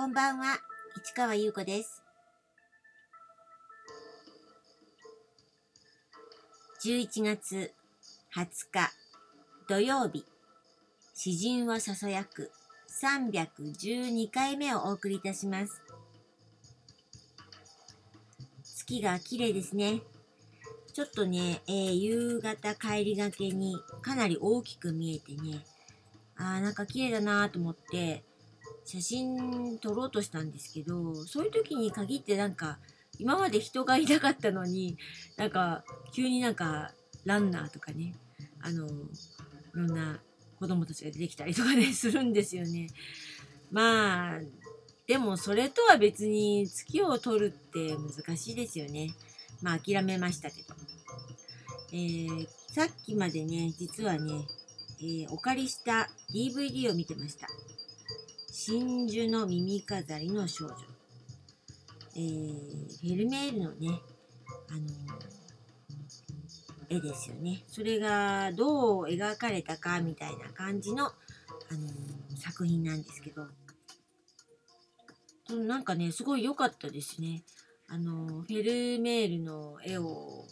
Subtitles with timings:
[0.00, 0.56] こんばんは、
[0.96, 2.02] 市川優子です。
[6.82, 7.74] 11月
[8.34, 8.90] 20日
[9.68, 10.24] 土曜日、
[11.12, 12.50] 詩人はささやく
[13.02, 15.82] 312回目をお送りいたします。
[18.64, 20.00] 月が綺麗ですね。
[20.94, 25.62] ちょっとね、えー夕方帰りがけにかなり大きく見えてね、
[26.38, 28.24] あーなんか綺麗だなと思って、
[28.84, 32.78] 写真撮ろうとしたんですけどそういう時に限ってなんか
[33.18, 34.96] 今まで人がいなかったのに
[35.36, 36.90] なんか急になんか
[37.24, 38.14] ランナーとかね
[38.62, 38.90] あのい
[39.74, 40.20] ろんな
[40.58, 42.88] 子供たちが出てきたりとかね するんですよね。
[43.70, 44.40] まあ
[45.06, 49.14] でもそれとは別に月を撮るって難しいですよね。
[49.62, 50.74] まあ諦めましたけど。
[51.92, 54.46] えーさっきまでね実はね、
[55.00, 57.48] えーお借りした DVD を見てました。
[58.52, 60.74] 真珠の耳飾りの少女。
[62.16, 64.00] えーフェルメールのね、
[64.68, 64.90] あのー
[66.88, 67.62] 絵ですよね。
[67.68, 73.46] それがどう描かれたかみたいな感じの、あのー作品なんですけど、
[75.56, 77.44] なんかね、すごい良かったですね。
[77.88, 80.44] あのフェルメールの絵を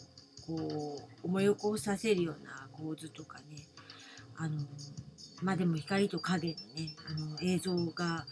[0.47, 3.67] こう思い起こさせるような構図とかね、
[4.37, 4.57] あの
[5.41, 8.25] まあでも光と影のね、あの映像が、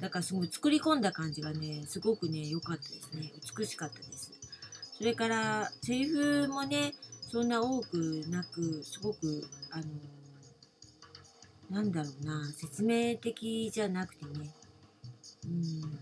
[0.00, 3.32] だからすごい作り込んだ感じがね、すごくね、良かったですね。
[3.56, 4.32] 美しかったです。
[4.96, 6.94] それから、セリフもね、
[7.30, 9.84] そんな多くなく、すごく、あの、
[11.70, 14.50] なんだろうな、説明的じゃなくてね、
[15.46, 15.98] うん。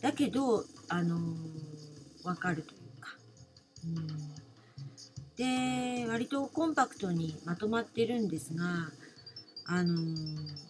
[0.00, 1.18] だけど、あの、
[2.24, 3.16] わかるというか、
[3.84, 4.38] うん。
[5.36, 8.90] で、割とコンパクトにまとまってるんですが、
[9.68, 10.68] あのー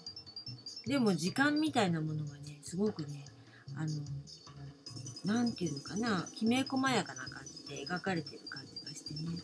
[0.86, 3.24] でも時間みたいなものがねすごくね
[3.76, 9.38] あのーていうのかなきめ細やかな感じで描かれてる感じがしてね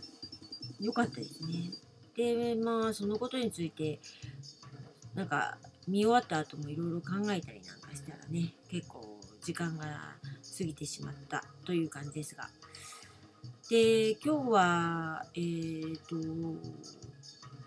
[0.81, 1.71] 良かったですね。
[2.17, 3.99] でまあそのことについて
[5.15, 5.57] なんか
[5.87, 12.49] 見終わった後もいろいろ考えたりなんかしたらね結構時間が過ぎてしまったという感じですが。
[13.69, 16.17] で今日はえっ、と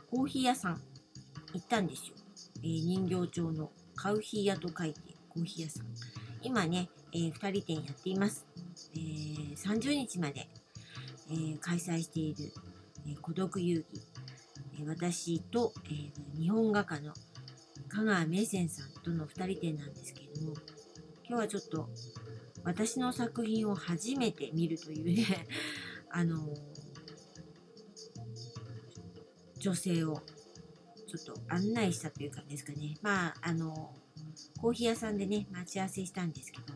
[0.09, 0.81] コーヒー屋さん
[1.57, 2.13] 行ったんですよ。
[2.61, 5.87] えー人形町のカウヒー屋と書いてコーヒー屋さん。
[6.43, 8.45] 今ね、えー2人店やっています。
[8.93, 10.47] えー30日まで、
[11.31, 12.51] えー開催している、
[13.07, 14.03] えー孤独遊戯。
[14.79, 17.11] えー私と、えー日本画家の
[17.89, 20.53] 香川名泉さんとの2人展なんですけれども、
[21.27, 21.89] 今日はちょっと
[22.63, 25.47] 私の作品を初めて見るというね、
[26.11, 26.53] あの
[29.57, 30.21] 女性を
[31.07, 32.95] ちょっと案内したというかですかね。
[33.01, 33.93] まあ、あの、
[34.61, 36.73] コーヒー屋さんでね、待ち合わせしたんですけど。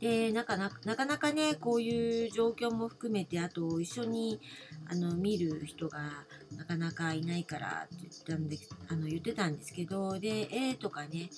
[0.00, 4.40] で、なかなかなかね、こういう状況も含めて、あと一緒に
[4.88, 6.24] あの見る人が
[6.56, 8.58] なかなかいないからって言ったんで
[8.88, 11.30] あの言ってたんですけど、で、絵とかね、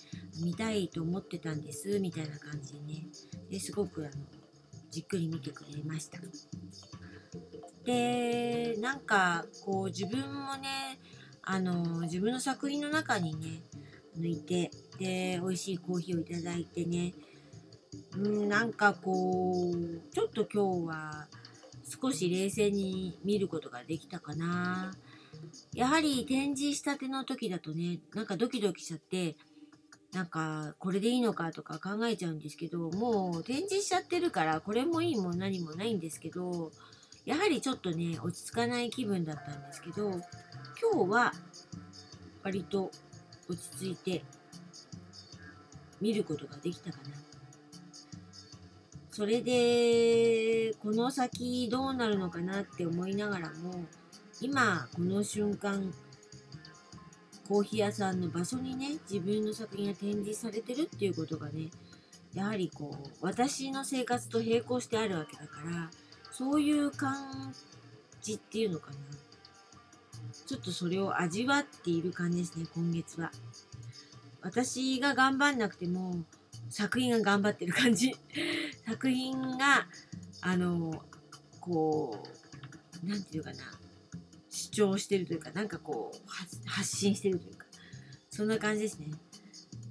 [0.42, 3.06] 見たいと思ってたんです、みたいな感じでね、
[3.50, 4.10] ですごくあの
[4.91, 6.19] じっくり見てくれました。
[7.84, 10.98] でなんかこう自分もね
[11.42, 13.62] あの自分の作品の中にね
[14.16, 17.12] あのいてで美味しいコーヒーをいただいてね
[18.16, 21.26] うんなんかこうちょっと今日は
[22.02, 24.94] 少し冷静に見ることができたかな。
[25.74, 29.36] やはり展示したての時だとねなんかドキドキしちゃって
[30.12, 36.70] なんかこれでいいのかとか考えちゃうんですけどもう展示しちゃってるからこれもいいも何もないんですけど
[37.24, 41.32] やはりちょっとね、落ち着かない気分だったんですけど、今日は
[42.42, 42.90] 割と
[43.48, 44.22] 落ち着いて
[46.00, 47.04] 見ることができたかな。
[49.10, 53.84] それで、この先どうなるのかなって思いながらも、
[54.40, 55.94] 今、この瞬間、
[57.49, 61.70] コーヒー屋さんの場所にね、自分の作品が展示されてるっていうことがね、
[62.34, 65.90] やはりこう、私の生活と並行してあるわけだから、
[66.36, 67.54] そういう感
[68.20, 68.96] じっていうのかな。
[70.46, 73.31] ちょっとそれを味わっている感じですね、今月は。
[74.42, 76.25] 私が頑張んなくても、
[76.70, 78.16] 作品が頑張ってる感じ。
[78.84, 79.86] 作品が、
[80.40, 81.04] あの、
[81.60, 82.20] こ
[83.04, 83.62] う、なんていうかな、
[84.50, 87.66] 主張してるというか、なんかこう、発発信してるというか、
[88.28, 89.12] そんな感じですね。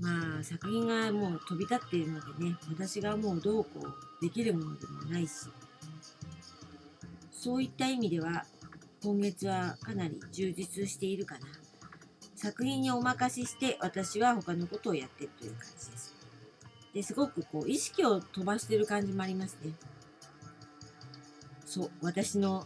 [0.01, 5.47] まあ、作品がもう飛び立っているのでね、私がもうどうこうできるものでもないし、
[7.43, 8.45] そういった意味では
[9.03, 11.41] 今月はかなり充実しているかな
[12.37, 16.15] 作品にお任せして私は他のことをやってるという感じです。
[16.93, 19.73] ですごくこう意識を飛ばしてる感じもありますね。
[21.65, 22.65] そう、私の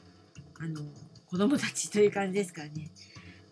[0.59, 0.81] あの
[1.25, 2.91] 子供たちという感じですからね。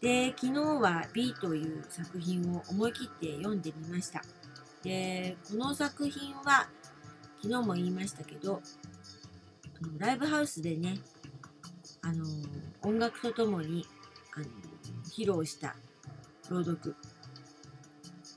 [0.02, 4.22] で、昨日は B という作品を思い切って読んでみました。
[4.84, 6.70] で、この作品は
[7.42, 8.62] 昨日も言いましたけど、
[9.98, 11.00] ライブハウスでね、
[12.06, 12.24] あの
[12.84, 13.84] 音楽とともに
[14.36, 14.46] あの
[15.10, 15.76] 披露した
[16.50, 16.96] 朗読。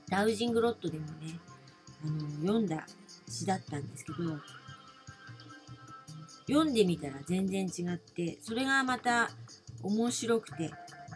[0.09, 1.39] ダウジングロットでもね
[2.03, 2.87] あの読んだ
[3.29, 4.39] 詩だったんですけど
[6.47, 9.29] 読んでみたら全然違ってそれがまた
[9.83, 10.71] 面白くて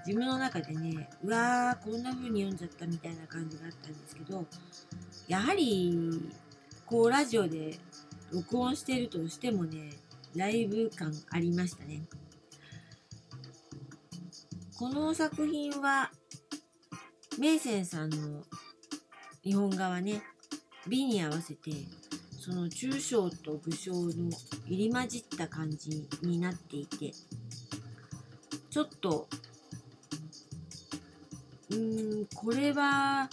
[0.06, 4.46] 自分の中でねうわーこんな風に読んじゃったみたいな感じがあったんですけど
[5.28, 6.30] やはり
[6.86, 7.80] こうラジオで
[8.32, 9.90] 録音してるとしてもね
[10.36, 12.02] ライブ感ありましたね。
[14.78, 16.12] この作品は
[17.40, 18.44] メイセンさんの
[19.44, 20.22] 日本画はね
[20.88, 21.72] 美に合わせて
[22.40, 24.30] その抽象と武将の
[24.66, 27.12] 入り混じった感じになっていて
[28.70, 29.28] ちょっと
[31.70, 33.30] うーんこれは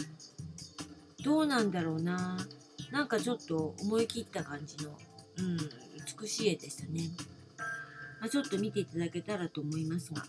[1.24, 2.38] どうなんだろうな。
[2.90, 4.90] なんかちょっと思い切った感じの、
[5.38, 5.58] うん、
[6.20, 7.02] 美しい絵でしたね、
[8.20, 10.24] まあ、ちょっと見ていただけたらと思いますが。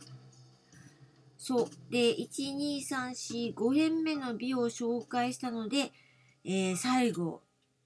[1.43, 1.69] そう。
[1.89, 5.91] で、1、2、3、4、5編目の美を紹介したので、
[6.45, 7.41] えー、最後、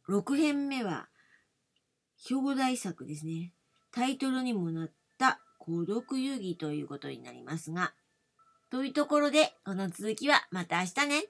[0.10, 1.08] 6編目は、
[2.30, 3.54] 表題作ですね。
[3.94, 7.94] タイトルにもなった孤独遊戯ということになりますが、
[8.70, 11.24] というところで、この続きはまた明日ね。